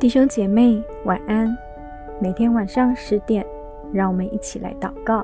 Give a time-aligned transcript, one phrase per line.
[0.00, 1.54] 弟兄姐妹，晚安。
[2.18, 3.44] 每天晚上十点，
[3.92, 5.22] 让我们一起来祷告。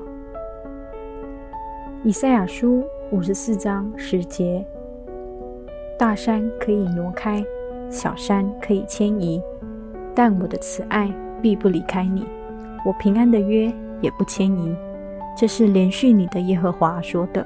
[2.03, 4.63] 以赛亚书五十四章十节：
[5.97, 7.43] 大山可以挪开，
[7.89, 9.41] 小山可以迁移，
[10.13, 12.23] 但我的慈爱必不离开你，
[12.85, 14.77] 我平安的约也不迁移。
[15.35, 17.43] 这是连续你的耶和华说的。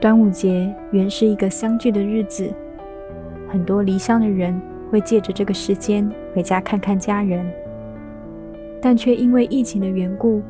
[0.00, 2.54] 端午节原是一个相聚的日子。
[3.54, 7.46] 很多离乡的人会借着这个时间回家看看家人，
[8.82, 10.42] 但却因为疫情的缘故，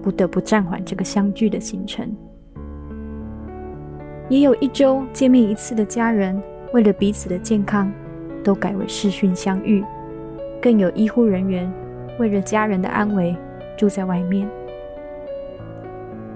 [0.00, 2.08] 不得不暂缓这个相聚的行程。
[4.28, 6.40] 也有一周见面一次的家人，
[6.72, 7.90] 为了彼此的健康，
[8.44, 9.84] 都改为视讯相遇。
[10.62, 11.68] 更有医护人员
[12.20, 13.34] 为了家人的安危，
[13.76, 14.48] 住在外面。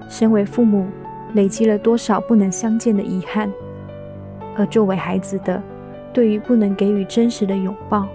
[0.09, 0.87] 身为父母，
[1.35, 3.49] 累积了多少不能相见的遗憾，
[4.57, 5.63] 而作为孩子的，
[6.13, 8.07] 对于不能给予真实的拥抱，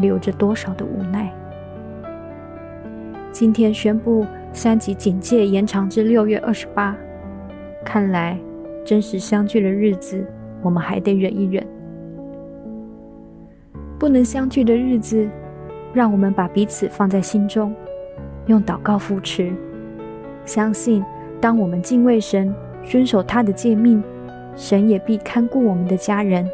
[0.00, 1.32] 留着多少的无奈？
[3.30, 6.96] 今天宣布三级警戒延长至六月二十八，
[7.84, 8.38] 看来
[8.84, 10.24] 真实相聚的日子，
[10.62, 11.64] 我们还得忍一忍。
[13.98, 15.28] 不能相聚的日子，
[15.92, 17.74] 让我们把彼此放在心中，
[18.46, 19.52] 用祷告扶持，
[20.44, 21.04] 相信
[21.40, 24.02] 当我们敬畏神，遵守他的诫命，
[24.56, 26.48] 神也必看顾我们的家人。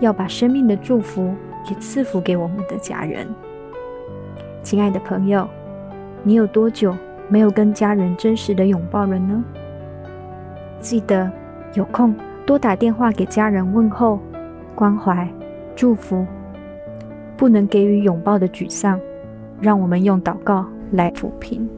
[0.00, 1.34] 要把生命的祝福
[1.70, 3.26] 也赐福给我们的家人。
[4.62, 5.48] 亲爱的朋友，
[6.22, 6.94] 你有多久
[7.28, 9.44] 没有跟家人真实的拥抱了呢？
[10.80, 11.30] 记得
[11.74, 12.14] 有空
[12.46, 14.18] 多打电话给家人问候、
[14.74, 15.28] 关怀、
[15.74, 16.26] 祝福。
[17.36, 19.00] 不能给予拥抱的沮丧，
[19.60, 21.68] 让我们用祷告来抚平。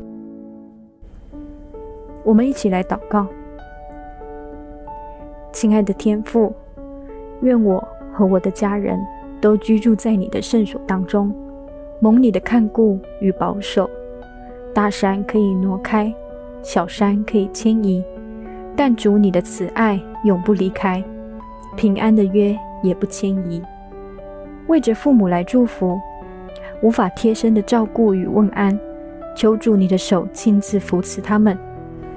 [2.25, 3.27] 我们一起来祷告，
[5.53, 6.55] 亲爱的天父，
[7.43, 7.87] 愿我。
[8.21, 9.01] 和我的家人
[9.41, 11.35] 都居住在你的圣所当中，
[12.01, 13.89] 蒙你的看顾与保守。
[14.75, 16.13] 大山可以挪开，
[16.63, 18.05] 小山可以迁移，
[18.77, 21.03] 但主你的慈爱永不离开，
[21.79, 23.63] 平安的约也不迁移。
[24.67, 25.99] 为着父母来祝福，
[26.83, 28.79] 无法贴身的照顾与问安，
[29.35, 31.57] 求主你的手亲自扶持他们，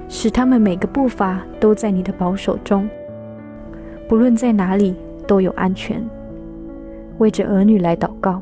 [0.06, 2.86] 使他们每个步伐都在你的保守中，
[4.06, 4.94] 不论在哪里。
[5.26, 6.02] 都有安全。
[7.18, 8.40] 为着儿女来祷告，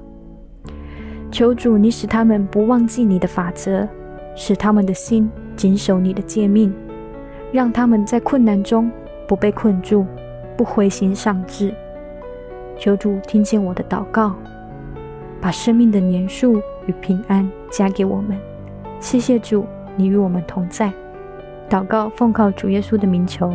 [1.30, 3.86] 求主你使他们不忘记你的法则，
[4.34, 6.72] 使他们的心谨守你的诫命，
[7.52, 8.90] 让他们在困难中
[9.28, 10.06] 不被困住，
[10.56, 11.72] 不灰心丧志。
[12.78, 14.34] 求主听见我的祷告，
[15.40, 16.56] 把生命的年数
[16.86, 18.36] 与平安加给我们。
[18.98, 19.66] 谢谢主，
[19.96, 20.90] 你与我们同在。
[21.68, 23.52] 祷告奉靠主耶稣的名求，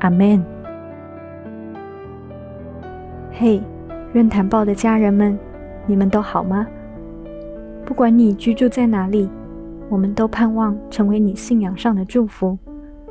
[0.00, 0.42] 阿门。
[3.42, 3.60] 嘿，
[4.12, 5.36] 任谈报的家人们，
[5.84, 6.64] 你们都好吗？
[7.84, 9.28] 不管你居住在哪里，
[9.88, 12.56] 我们都盼望成为你信仰上的祝福，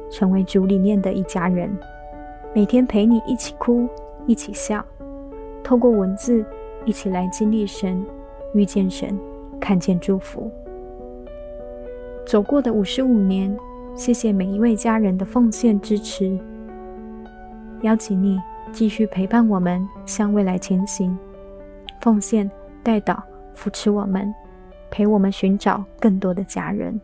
[0.09, 1.69] 成为主里面的一家人，
[2.55, 3.89] 每天陪你一起哭，
[4.25, 4.81] 一起笑，
[5.61, 6.45] 透过文字
[6.85, 8.01] 一起来经历神，
[8.53, 9.13] 遇见神，
[9.59, 10.49] 看见祝福。
[12.25, 13.53] 走过的五十五年，
[13.95, 16.39] 谢谢每一位家人的奉献支持，
[17.81, 18.39] 邀请你。
[18.73, 21.17] 继续陪伴我们向未来前行，
[22.01, 22.49] 奉献、
[22.81, 23.21] 带导、
[23.53, 24.33] 扶持我们，
[24.89, 26.99] 陪我们寻找更多的家人。